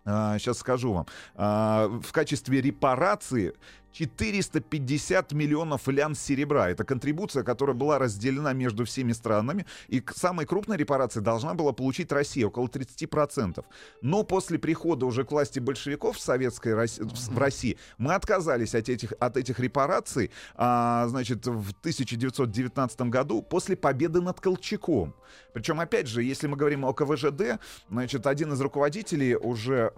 [0.06, 3.54] сейчас скажу вам, а, в качестве репарации
[3.93, 6.69] 450 миллионов лян серебра.
[6.69, 9.65] Это контрибуция, которая была разделена между всеми странами.
[9.88, 13.63] И к самой крупной репарации должна была получить Россия, около 30%.
[14.02, 18.89] Но после прихода уже к власти большевиков в, Советской России, в России мы отказались от
[18.89, 25.13] этих, от этих репараций а, значит, в 1919 году после победы над Колчаком.
[25.54, 29.91] Причем, опять же, если мы говорим о КВЖД, значит, один из руководителей уже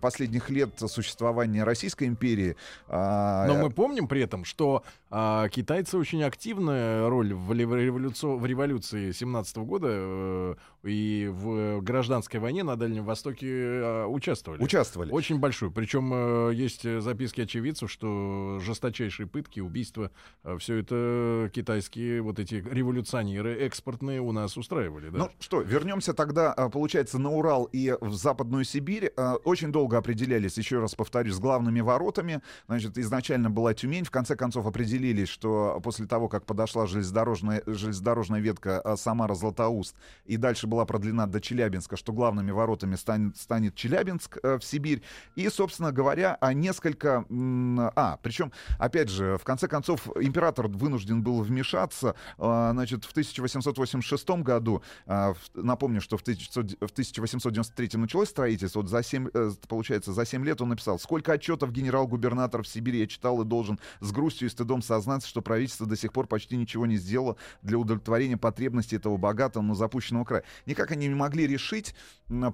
[0.00, 2.56] последних лет существования Российской империи,
[2.88, 7.72] а, А, Но мы помним при этом, что а, китайцы очень активную роль в, лев-
[7.74, 14.62] революци- в революции 17 года э, и в гражданской войне на Дальнем Востоке э, участвовали.
[14.62, 15.10] Участвовали.
[15.10, 15.70] Очень большую.
[15.70, 20.10] Причем э, есть э, записки очевидцев, что жесточайшие пытки, убийства,
[20.58, 25.10] все это китайские вот эти революционеры экспортные у нас устраивали.
[25.10, 25.18] Да?
[25.18, 29.12] Ну что, вернемся тогда, а, получается, на Урал и в Западную Сибирь.
[29.16, 32.42] А, Очень долго определялись, еще раз повторюсь, с главными воротами.
[32.66, 38.40] Значит, изначально была Тюмень, в конце концов определились, что после того, как подошла железнодорожная, железнодорожная
[38.40, 44.38] ветка а, Самара-Златоуст, и дальше была продлена до Челябинска, что главными воротами станет, станет Челябинск
[44.42, 45.02] э, в Сибирь.
[45.36, 47.24] И, собственно говоря, а несколько...
[47.96, 52.14] А, причем, опять же, в конце концов, император вынужден был вмешаться.
[52.38, 58.88] А, Значит, в 1886 году, в- напомню, что в 1900 в 1893 началось строительство, вот
[58.88, 63.06] за 7, э, получается, за 7 лет он написал, сколько отчетов генерал-губернатор в Сибири я
[63.06, 66.86] читал и должен с грустью и стыдом сознаться, что правительство до сих пор почти ничего
[66.86, 70.44] не сделало для удовлетворения потребностей этого богатого, но запущенного края.
[70.66, 71.94] Никак они не могли решить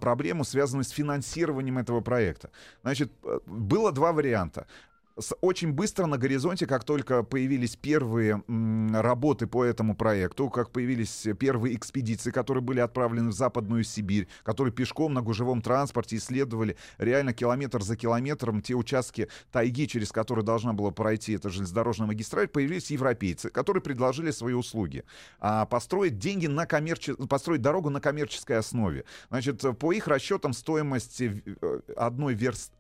[0.01, 2.51] проблему, связанную с финансированием этого проекта.
[2.83, 4.67] Значит, э, было два варианта
[5.41, 8.43] очень быстро на горизонте, как только появились первые
[8.93, 14.73] работы по этому проекту, как появились первые экспедиции, которые были отправлены в Западную Сибирь, которые
[14.73, 20.73] пешком на гужевом транспорте исследовали реально километр за километром те участки тайги, через которые должна
[20.73, 25.05] была пройти эта железнодорожная магистраль, появились европейцы, которые предложили свои услуги.
[25.39, 27.15] А построить деньги на коммерче...
[27.15, 29.05] построить дорогу на коммерческой основе.
[29.31, 32.73] Значит, по их расчетам стоимость э, одной верст...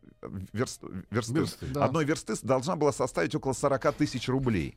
[0.53, 0.83] Верст...
[1.11, 1.67] версты, Версты.
[1.67, 1.85] Да.
[1.85, 4.77] одной версты должна была составить около 40 тысяч рублей.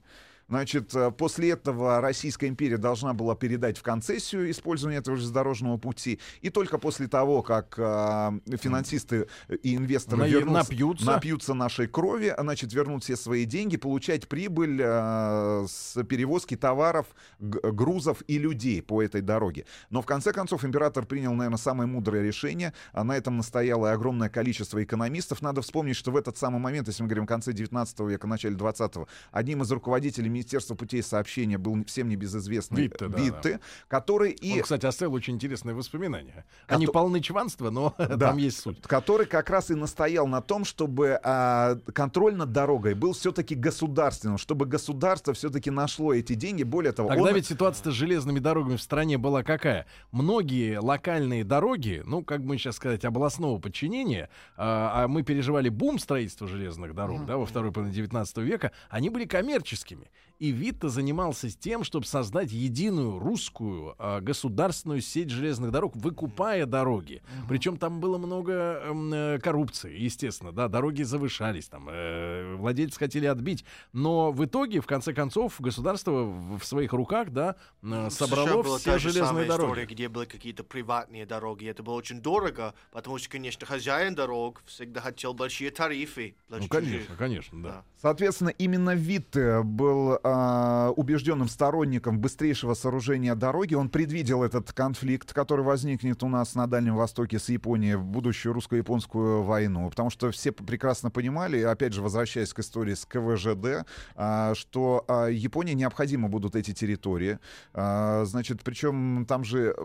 [0.49, 6.19] Значит, э, после этого Российская империя должна была передать в концессию использование этого железнодорожного пути.
[6.41, 9.27] И только после того, как э, финансисты
[9.61, 11.05] и инвесторы Наe- вернутся- напьются.
[11.05, 17.05] напьются нашей крови, а, значит, вернут все свои деньги, получать прибыль э, с перевозки товаров,
[17.39, 19.65] грузов и людей по этой дороге.
[19.91, 22.73] Но в конце концов император принял, наверное, самое мудрое решение.
[22.91, 25.43] А на этом настояло и огромное количество экономистов.
[25.43, 28.55] Надо вспомнить, что в этот самый момент, если мы говорим в конце 19 века, начале
[28.55, 28.93] 20
[29.31, 34.53] одним из руководителей Министерства путей сообщения был всем небезызвестный Витте, да, Витте, который и...
[34.57, 36.45] Он, кстати, оставил очень интересные воспоминания.
[36.67, 38.17] Они то- полны чванства, но Да.
[38.17, 38.81] там есть суть.
[38.83, 44.37] который как раз и настоял на том, чтобы а, контроль над дорогой был все-таки государственным,
[44.37, 46.63] чтобы государство все-таки нашло эти деньги.
[46.63, 49.87] Более того, Тогда он- ведь ситуация с железными дорогами в стране была какая?
[50.11, 55.99] Многие локальные дороги, ну, как бы сейчас сказать, областного подчинения, а, а мы переживали бум
[55.99, 60.09] строительства железных дорог, да, во второй половине 19 века, они были коммерческими.
[60.39, 67.21] И Витта занимался тем, чтобы создать единую русскую а, государственную сеть железных дорог, выкупая дороги.
[67.49, 73.25] Причем там было много эм, э, коррупции, естественно, да, дороги завышались, там, э, владельцы хотели
[73.25, 78.47] отбить, но в итоге, в конце концов, государство в, в своих руках, да, э, собрало
[78.47, 79.67] США была все та же железные самая дороги.
[79.71, 81.65] история, где были какие-то приватные дороги.
[81.65, 86.35] Это было очень дорого, потому что, конечно, хозяин дорог всегда хотел большие тарифы.
[86.47, 86.69] Ну, чужих.
[86.69, 87.69] конечно, конечно, да.
[87.69, 87.83] Да.
[88.01, 93.73] Соответственно, именно Витте был а, убежденным сторонником быстрейшего сооружения дороги.
[93.73, 98.53] Он предвидел этот конфликт, который возникнет у нас на Дальнем Востоке с Японией в будущую
[98.53, 99.89] русско-японскую войну.
[99.89, 105.27] Потому что все прекрасно понимали, опять же, возвращаясь к истории с КВЖД, а, что а,
[105.27, 107.39] Японии необходимы будут эти территории.
[107.73, 109.75] Значит, причем там же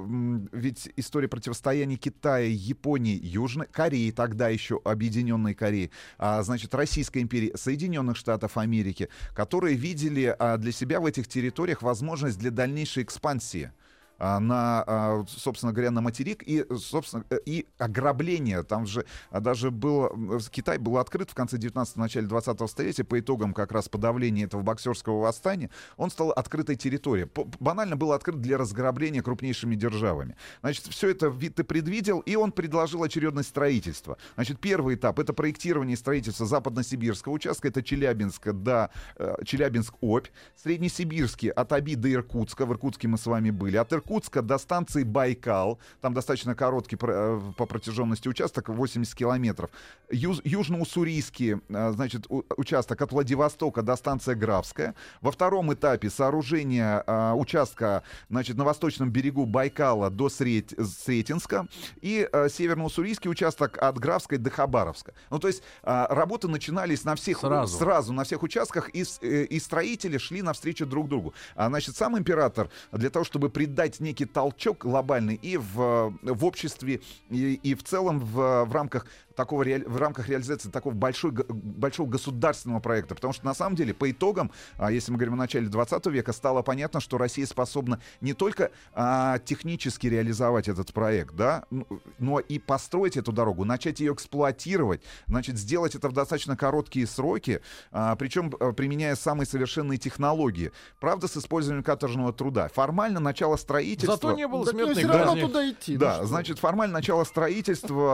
[0.53, 8.17] ведь история противостояния Китая, Японии, Южной Кореи, тогда еще объединенной Кореи, значит, Российской империи, Соединенных
[8.17, 13.71] Штатов Америки, которые видели а, для себя в этих территориях возможность для дальнейшей экспансии
[14.19, 18.63] на, а, собственно говоря, на материк и, собственно, э, и ограбление.
[18.63, 23.19] Там же а, даже был, Китай был открыт в конце 19 начале 20 столетия по
[23.19, 25.71] итогам как раз подавления этого боксерского восстания.
[25.97, 27.29] Он стал открытой территорией.
[27.61, 30.37] Банально был открыт для разграбления крупнейшими державами.
[30.61, 34.17] Значит, все это Витте предвидел, и он предложил очередность строительства.
[34.37, 40.29] Значит, первый этап— это проектирование и строительство западно-сибирского участка, это Челябинска до э, Челябинск-Обь,
[40.63, 44.04] Среднесибирский от Оби до Иркутска, в Иркутске мы с вами были, от Иркутска
[44.43, 49.71] до станции Байкал, там достаточно короткий э, по протяженности участок, 80 километров,
[50.11, 57.33] Юз- Южно-Уссурийский, э, значит, участок от Владивостока до станции Графская, во втором этапе сооружение э,
[57.33, 61.67] участка, значит, на восточном берегу Байкала до Срет- Сретенска
[62.01, 65.13] и северно-уссурийский участок от Графской до Хабаровска.
[65.31, 67.79] Ну, то есть работы начинались на всех Сразу.
[67.79, 71.35] сразу на всех участках, и, и строители шли навстречу друг другу.
[71.55, 77.01] А, значит, сам император для того, чтобы придать некий толчок глобальный и в, в обществе,
[77.31, 82.09] и, и в целом в, в рамках такого реаль- в рамках реализации такого большой, большого
[82.09, 83.15] государственного проекта.
[83.15, 86.33] Потому что на самом деле по итогам, а, если мы говорим о начале 20 века,
[86.33, 91.87] стало понятно, что Россия способна не только а, технически реализовать этот проект, да, ну,
[92.19, 97.61] но и построить эту дорогу, начать ее эксплуатировать, значит, сделать это в достаточно короткие сроки,
[97.91, 100.73] а, причем а, применяя самые совершенные технологии.
[101.01, 102.69] Правда, с использованием каторжного труда.
[102.73, 104.17] Формально начало строительства...
[104.17, 105.43] Зато не было мне смертных все равно казней.
[105.43, 105.93] туда идти.
[105.95, 108.05] ну Да, значит, формально начало строительства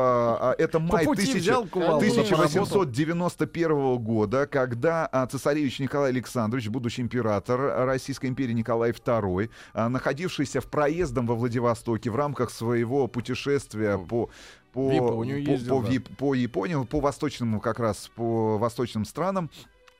[0.40, 2.82] а, это май пути 1000 взял кувалду, поработал.
[2.82, 10.60] 1891 года, когда а, цесаревич Николай Александрович, будущий император Российской империи Николай II, а, находившийся
[10.60, 14.30] в проездом во Владивостоке в рамках своего путешествия по
[14.72, 15.92] по, Японию по- ездил, по, да.
[15.92, 19.50] Яп- по Японии, по восточному как раз, по восточным странам,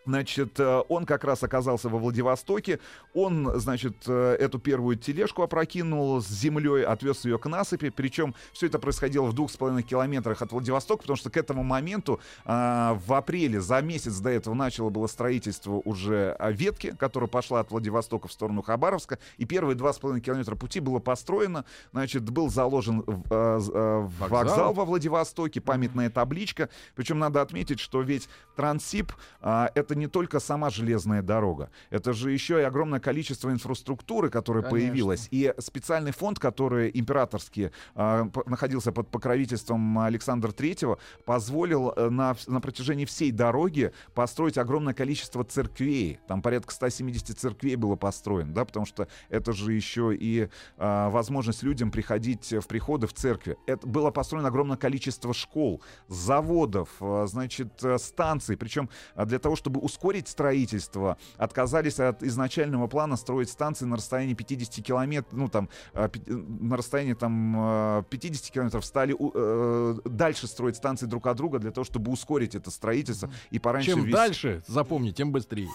[0.07, 2.81] Значит, э, он как раз оказался во Владивостоке.
[3.15, 7.91] Он, значит, э, эту первую тележку опрокинул с землей, отвез ее к насыпи.
[7.91, 11.63] Причем все это происходило в двух с половиной километрах от Владивостока, потому что к этому
[11.63, 17.29] моменту а, в апреле, за месяц до этого, начало было строительство уже а, ветки, которая
[17.29, 19.19] пошла от Владивостока в сторону Хабаровска.
[19.37, 21.65] И первые два с половиной километра пути было построено.
[21.93, 24.29] Значит, был заложен в, э, в Вокзал.
[24.29, 26.71] вокзал во Владивостоке, памятная табличка.
[26.95, 32.31] Причем надо отметить, что ведь Трансип а, это не только сама железная дорога, это же
[32.33, 34.89] еще и огромное количество инфраструктуры, которая Конечно.
[34.89, 35.29] появилась.
[35.31, 42.61] И специальный фонд, который императорский п- находился под покровительством Александра Третьего, позволил э, на, на
[42.61, 46.19] протяжении всей дороги построить огромное количество церквей.
[46.29, 51.63] Там порядка 170 церквей было построено, да, потому что это же еще и а, возможность
[51.63, 53.57] людям приходить в приходы в церкви.
[53.67, 58.57] Это было построено огромное количество школ, заводов, а, значит, э, станций.
[58.57, 64.85] Причем для того, чтобы ускорить строительство, отказались от изначального плана строить станции на расстоянии 50
[64.85, 71.07] километров, ну там, а, на расстоянии там а, 50 километров стали э, дальше строить станции
[71.07, 75.11] друг от друга для того, чтобы ускорить это строительство и пораньше Чем ввести- дальше, запомни,
[75.11, 75.69] тем быстрее.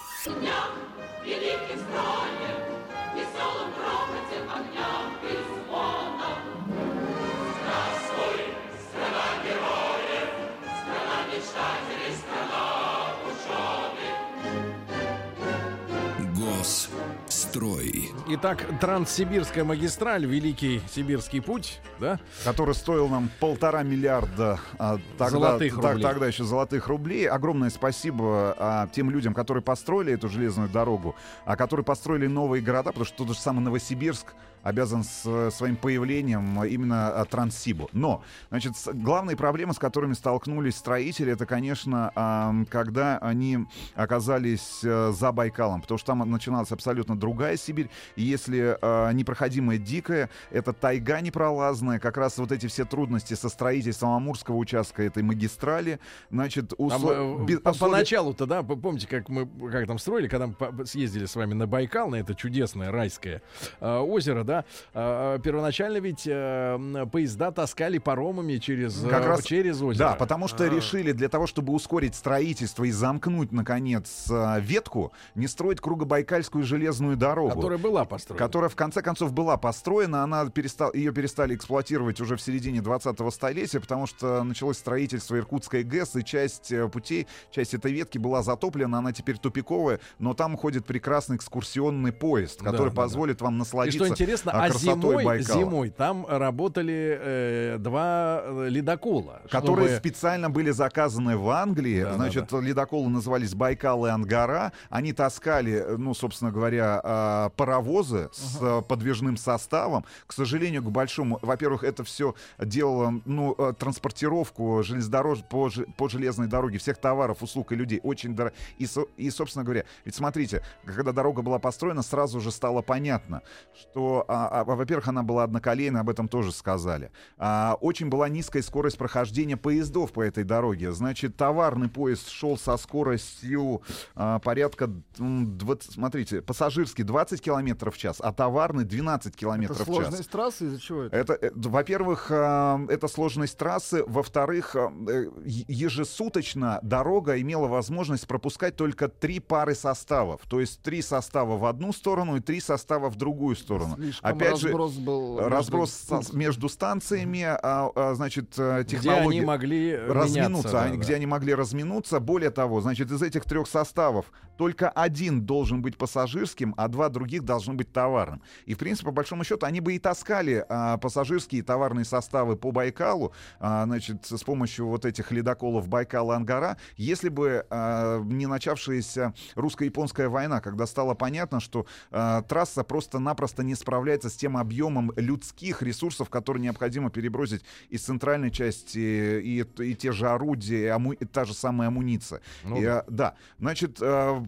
[18.28, 22.20] Итак, Транссибирская магистраль, Великий Сибирский путь, да?
[22.44, 26.04] который стоил нам полтора миллиарда а, тогда, Золотых так- рублей.
[26.04, 27.30] тогда еще золотых рублей.
[27.30, 32.90] Огромное спасибо а, тем людям, которые построили эту железную дорогу, а которые построили новые города,
[32.90, 34.34] потому что тот же самый Новосибирск
[34.65, 37.88] обязан с э, своим появлением именно а, Транссибу.
[37.93, 43.60] Но, значит, главные проблемы, с которыми столкнулись строители, это, конечно, когда они
[43.93, 47.89] оказались э, за Байкалом, потому что там начиналась абсолютно другая Сибирь.
[48.15, 53.49] И если э, непроходимая дикая, это тайга непролазная, как раз вот эти все трудности со
[53.49, 55.99] строительством Амурского участка этой магистрали,
[56.32, 60.28] значит, Там, усло- э, без- по- условия- Поначалу-то, да, помните, как мы как там строили,
[60.28, 63.41] когда мы съездили с вами на Байкал, на это чудесное райское
[63.80, 64.55] э, озеро, да,
[64.94, 70.10] э, первоначально ведь э, поезда таскали паромами через, э, Как раз- через озеро.
[70.10, 75.48] Да, потому что решили для того, чтобы ускорить строительство и замкнуть, наконец, э, ветку, не
[75.48, 77.56] строить кругобайкальскую железную дорогу.
[77.56, 78.39] Которая была построена.
[78.46, 83.32] которая в конце концов была построена, она перестал, ее перестали эксплуатировать уже в середине 20-го
[83.32, 88.44] столетия, потому что началось строительство Иркутской ГЭС, и часть э, путей, часть этой ветки была
[88.44, 93.02] затоплена, она теперь тупиковая, но там ходит прекрасный экскурсионный поезд, Да, который да, да.
[93.02, 95.60] позволит вам И насладиться что интересно, а, а красотой зимой, Байкала.
[95.60, 99.42] зимой там работали э, два э, ледокола.
[99.50, 102.04] которые чтобы- специально были заказаны в Англии.
[102.04, 104.72] Да, да, Значит, ледоколы назывались Байкал и Ангара.
[104.90, 110.06] Они таскали, э, ну, собственно говоря, а, паровозы с а, подвижным составом.
[110.28, 111.40] К сожалению, к большому...
[111.42, 115.40] Во-первых, это все делало, ну, транспортировку железнодорож...
[115.50, 118.56] по, по железной дороге всех товаров, услуг и людей очень дорого.
[118.78, 123.42] И, и, собственно говоря, ведь смотрите, когда дорога была построена, сразу же стало понятно,
[123.80, 127.12] что, а, а, во-первых, она была одноколейная, об этом тоже сказали.
[127.38, 130.92] А, очень была низкая скорость прохождения поездов по этой дороге.
[130.92, 133.82] Значит, товарный поезд шел со скоростью
[134.16, 139.78] а, порядка, м, 20, смотрите, пассажирский 20 километров в час, а товарный 12 Это километров
[139.78, 139.96] в час.
[139.96, 141.16] сложность трассы, из-за чего это?
[141.16, 144.04] Это, э, во-первых, э, это сложность трассы.
[144.08, 145.26] Во-вторых, э, э,
[145.68, 150.42] ежесуточно дорога имела возможность пропускать только три пары составов.
[150.50, 153.98] То есть три состава в одну сторону и три состава в другую сторону.
[154.19, 155.36] Слишком Опять же, разброс был.
[155.36, 156.39] между разброс со- пунктами.
[156.39, 161.04] между станциями, а, а, значит, э, Где технологии они могли разминуться, меняться, да, они- да.
[161.04, 162.19] где они могли разминуться.
[162.19, 167.43] Более того, значит, из этих трех составов только один должен быть пассажирским, а два других
[167.43, 168.41] должны быть товарным.
[168.65, 172.56] И, в принципе, по большому счету, они бы и таскали а, пассажирские и товарные составы
[172.56, 179.34] по Байкалу, а, значит, с помощью вот этих ледоколов Байкала-Ангара, если бы а, не начавшаяся
[179.56, 185.82] русско-японская война, когда стало понятно, что а, трасса просто-напросто не справляется с тем объемом людских
[185.82, 191.26] ресурсов, которые необходимо перебросить из центральной части и, и те же орудия, и, аму- и
[191.26, 192.41] та же самая амуниция.
[192.63, 193.00] Ну И, да.
[193.00, 194.46] а, да, значит, к-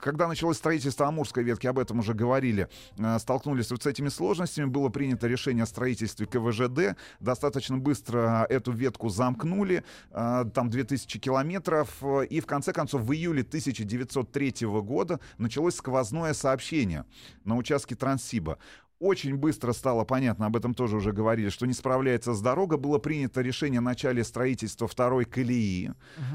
[0.00, 4.66] когда началось строительство Амурской ветки, об этом уже говорили, э, столкнулись вот с этими сложностями,
[4.66, 11.88] было принято решение о строительстве КВЖД, достаточно быстро эту ветку замкнули, э, там 2000 километров,
[12.02, 17.04] э, и в конце концов в июле 1903 года началось сквозное сообщение
[17.44, 18.58] на участке Транссиба.
[18.98, 22.78] Очень быстро стало понятно, об этом тоже уже говорили, что не справляется с дорогой.
[22.78, 25.90] Было принято решение о начале строительства второй колеи.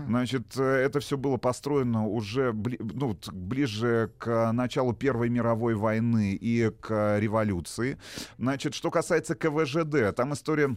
[0.08, 6.34] Значит, э, это все было построено уже бли- ну, ближе к началу Первой мировой войны
[6.40, 7.98] и к революции.
[8.38, 10.76] Значит, что касается КВЖД, там история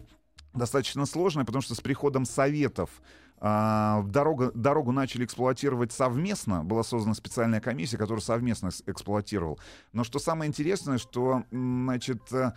[0.54, 3.02] достаточно сложная, потому что с приходом Советов
[3.44, 6.64] дорога, дорогу начали эксплуатировать совместно.
[6.64, 9.58] Была создана специальная комиссия, которая совместно эксплуатировала.
[9.92, 12.52] Но что самое интересное, что, значит, э,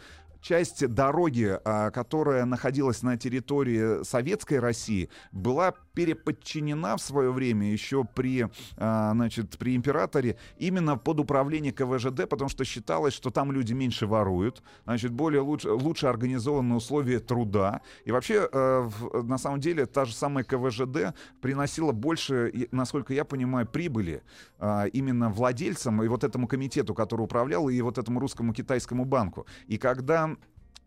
[0.47, 8.05] часть дороги, а, которая находилась на территории Советской России, была переподчинена в свое время еще
[8.05, 13.73] при, а, значит, при императоре именно под управление КВЖД, потому что считалось, что там люди
[13.73, 17.81] меньше воруют, значит, более лучше, лучше организованы условия труда.
[18.05, 18.89] И вообще, э,
[19.23, 24.23] на самом деле, та же самая КВЖД приносила больше, насколько я понимаю, прибыли
[24.59, 29.45] а, именно владельцам и вот этому комитету, который управлял, и вот этому русскому китайскому банку.
[29.67, 30.36] И когда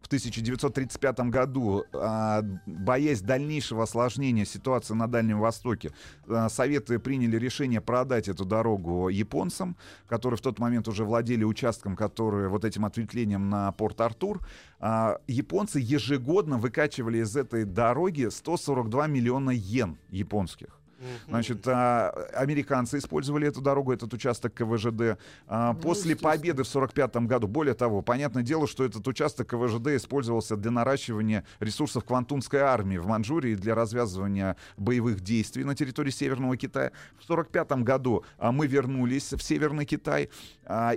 [0.00, 5.92] в 1935 году, а, боясь дальнейшего осложнения ситуации на Дальнем Востоке,
[6.28, 9.76] а, Советы приняли решение продать эту дорогу японцам,
[10.08, 14.40] которые в тот момент уже владели участком, который вот этим ответвлением на Порт-Артур.
[14.78, 20.79] А, Японцы ежегодно выкачивали из этой дороги 142 миллиона йен японских.
[21.28, 25.18] Значит, а, американцы использовали эту дорогу, этот участок КВЖД.
[25.46, 30.56] А, После победы в 1945 году, более того, понятное дело, что этот участок КВЖД использовался
[30.56, 36.92] для наращивания ресурсов Квантунской армии в Манчжурии для развязывания боевых действий на территории Северного Китая.
[37.18, 40.30] В 1945 году а, мы вернулись в Северный Китай,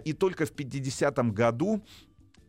[0.05, 1.83] и только в 1950 году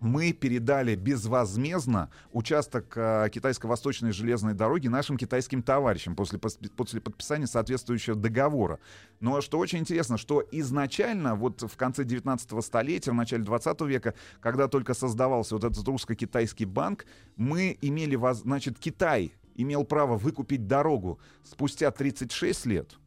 [0.05, 7.46] мы передали безвозмездно участок э, китайско-восточной железной дороги нашим китайским товарищам после, пос- после подписания
[7.46, 8.78] соответствующего договора.
[9.20, 14.14] Но что очень интересно, что изначально, вот в конце 19 столетия, в начале 20 века,
[14.40, 20.66] когда только создавался вот этот русско-китайский банк, мы имели, воз- значит, Китай имел право выкупить
[20.66, 22.98] дорогу спустя 36 лет,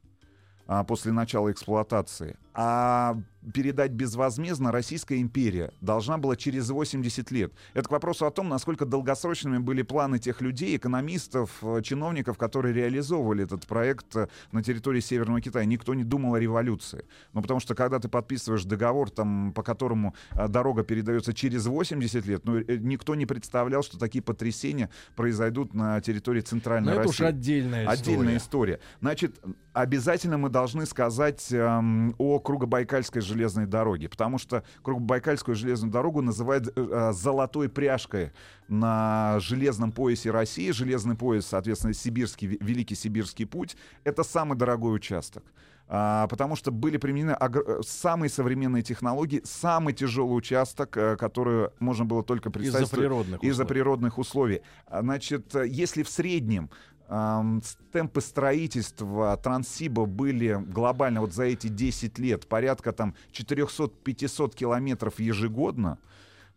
[0.65, 2.37] а, после начала эксплуатации.
[2.59, 3.15] А
[3.53, 7.53] передать безвозмездно Российская империя должна была через 80 лет.
[7.75, 12.73] Это к вопросу о том, насколько долгосрочными были планы тех людей, экономистов, э, чиновников, которые
[12.73, 15.65] реализовывали этот проект э, на территории Северного Китая.
[15.65, 17.05] Никто не думал о революции.
[17.33, 22.25] Ну, потому что когда ты подписываешь договор, там, по которому э, дорога передается через 80
[22.25, 27.23] лет, ну, никто не представлял, что такие потрясения произойдут на территории Но Центральной это России.
[27.23, 28.73] уж отдельная Отдельная история.
[28.73, 28.79] история.
[28.99, 29.39] Значит,
[29.73, 36.69] обязательно мы должны сказать эм, о Кругобайкальской железной дороге, потому что Кругобайкальскую железную дорогу называют
[36.69, 38.31] э, э, золотой пряжкой
[38.69, 40.71] на железном поясе России.
[40.71, 43.75] Железный пояс, соответственно, сибирский, Ве- Великий Сибирский путь.
[44.05, 45.43] Это самый дорогой участок.
[45.89, 52.05] А, потому что были применены э, самые современные технологии, самый тяжелый участок, э, который можно
[52.05, 52.87] было только представить.
[52.87, 53.67] Из-за природных условий.
[53.67, 54.61] природных условий.
[54.85, 56.69] А, Значит, если в среднем
[57.07, 65.99] темпы строительства Транссиба были глобально вот за эти 10 лет порядка там 400-500 километров ежегодно,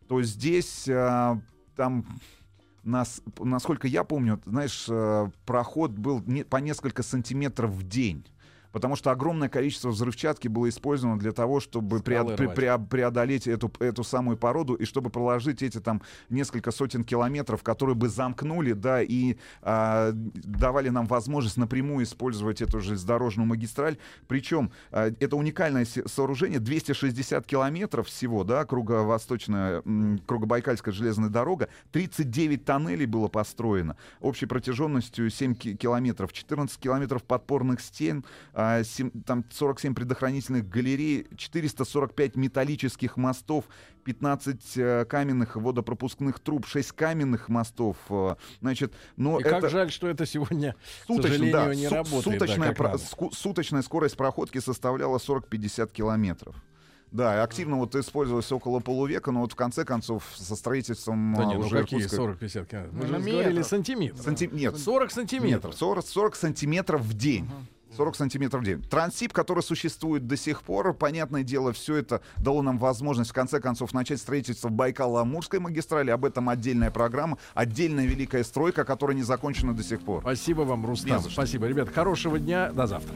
[0.07, 1.39] то здесь а,
[1.77, 2.05] там
[2.83, 8.25] нас, насколько я помню, знаешь, э, проход был по несколько сантиметров в день.
[8.71, 12.57] Потому что огромное количество взрывчатки было использовано для того, чтобы пре- рвать.
[12.57, 17.95] прео- преодолеть эту, эту самую породу и чтобы проложить эти там несколько сотен километров, которые
[17.95, 23.97] бы замкнули, да, и а, давали нам возможность напрямую использовать эту железнодорожную магистраль.
[24.27, 29.81] Причем а, это уникальное сооружение, 260 километров всего, да, круговосточная,
[30.25, 37.81] кругобайкальская железная дорога, 39 тоннелей было построено, общей протяженностью 7 ки- километров, 14 километров подпорных
[37.81, 38.23] стен,
[38.61, 43.65] а, сем- там 47 предохранительных галерей, 445 металлических мостов,
[44.03, 47.97] 15 э, каменных водопропускных труб, 6 каменных мостов.
[48.09, 49.61] э, Значит, но И это...
[49.61, 52.25] как жаль, что это сегодня, к Суточно, сожалению, да, не су- работает.
[52.25, 56.55] да, суточная, как про- ску- суточная скорость проходки составляла 40-50 километров.
[57.11, 61.45] Да, активно вот использовалось около полувека, но вот в конце концов со строительством Да а,
[61.45, 62.93] не, ну уже какие Иркутска- 40-50 километров?
[62.93, 64.25] Мы Ну, же говорили сантиметров.
[64.25, 65.51] Санти- Нет, 40 сантиметров.
[65.51, 65.75] метров.
[65.75, 67.49] 40, 40 сантиметров в день.
[67.95, 68.81] 40 сантиметров в день.
[68.83, 73.59] Трансип, который существует до сих пор, понятное дело, все это дало нам возможность в конце
[73.59, 76.11] концов начать строительство Байкало-Амурской магистрали.
[76.11, 80.21] Об этом отдельная программа, отдельная великая стройка, которая не закончена до сих пор.
[80.21, 81.21] Спасибо вам, Рустам.
[81.21, 81.89] Спасибо, ребят.
[81.89, 82.71] Хорошего дня.
[82.71, 83.15] До завтра.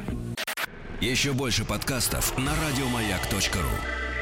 [1.02, 4.15] Еще больше подкастов на радиомаяк.ру.